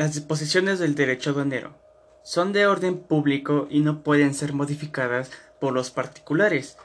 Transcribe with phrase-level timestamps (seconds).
[0.00, 1.74] Las disposiciones del derecho aduanero
[2.22, 5.30] son de orden público y no pueden ser modificadas
[5.60, 6.78] por los particulares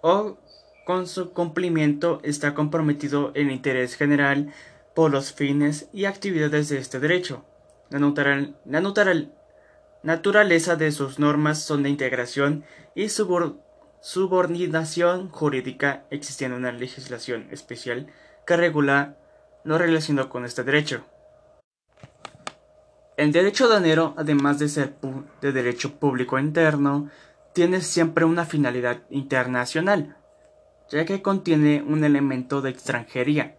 [0.00, 0.36] o
[0.84, 4.52] con su cumplimiento está comprometido el interés general
[4.96, 7.44] por los fines y actividades de este derecho.
[7.90, 8.00] La,
[10.02, 12.64] naturaleza de sus normas son de integración
[12.96, 18.08] y subordinación jurídica, existiendo una legislación especial
[18.44, 19.18] que regula
[19.62, 21.04] lo relacionado con este derecho.
[23.16, 24.94] El derecho aduanero, además de ser
[25.40, 27.10] de derecho público interno,
[27.52, 30.16] tiene siempre una finalidad internacional,
[30.90, 33.56] ya que contiene un elemento de extranjería,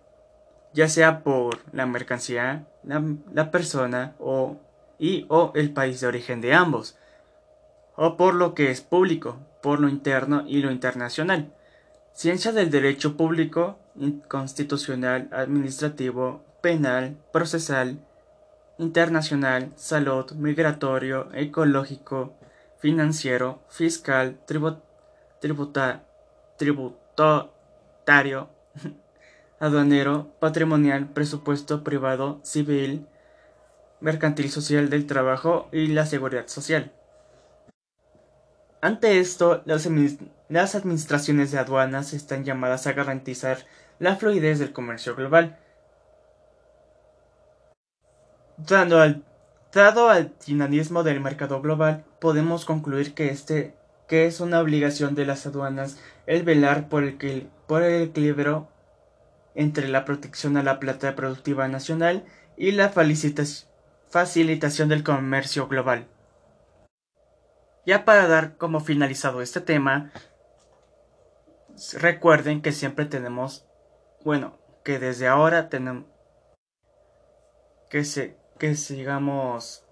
[0.73, 4.58] ya sea por la mercancía, la, persona o,
[5.00, 6.98] y o el país de origen de ambos,
[7.95, 11.53] o por lo que es público, por lo interno y lo internacional.
[12.12, 13.80] Ciencia del derecho público,
[14.28, 18.00] constitucional, administrativo, penal, procesal,
[18.78, 22.36] internacional, salud, migratorio, ecológico,
[22.80, 26.02] financiero, fiscal, tributario,
[29.59, 33.08] aduanero, patrimonial, presupuesto privado, civil,
[34.02, 36.92] mercantil social del trabajo y la seguridad social.
[38.82, 39.88] Ante esto, las,
[40.76, 43.58] administraciones de aduanas están llamadas a garantizar
[43.98, 45.58] la fluidez del comercio global,
[48.58, 49.23] Dado al,
[49.73, 53.75] dado al dinamismo del mercado global, podemos concluir que este
[54.08, 58.70] que es una obligación de las aduanas el velar por el, por el equilibrio
[59.56, 62.23] entre la protección a la plata productiva nacional
[62.56, 62.89] y la
[64.09, 66.08] facilitación del comercio global.
[67.86, 70.11] Ya para dar como finalizado este tema,
[71.94, 73.66] recuerden que siempre tenemos,
[74.23, 76.06] bueno, que desde ahora tenemos
[77.89, 79.84] que se que sigamos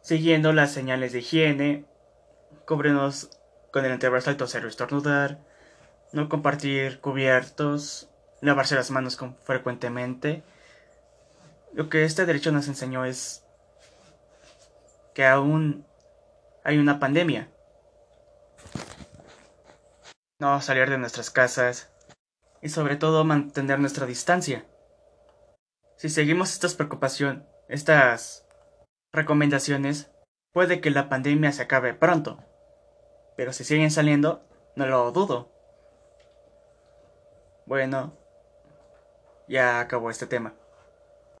[0.00, 1.84] siguiendo las señales de higiene,
[2.66, 3.30] cubrirnos
[3.72, 5.38] con el antebrazo al toser o estornudar,
[6.12, 8.08] no compartir cubiertos,
[8.40, 10.42] lavarse las manos frecuentemente.
[11.74, 13.44] Lo que este derecho nos enseñó es
[15.14, 15.86] que aún
[16.64, 17.50] hay una pandemia.
[20.40, 21.90] No salir de nuestras casas
[22.62, 24.64] y sobre todo mantener nuestra distancia.
[25.98, 28.46] Si seguimos estas preocupaciones, estas
[29.12, 30.12] recomendaciones,
[30.52, 32.38] puede que la pandemia se acabe pronto.
[33.36, 35.52] Pero si siguen saliendo, no lo dudo.
[37.66, 38.16] Bueno,
[39.48, 40.54] ya acabó este tema.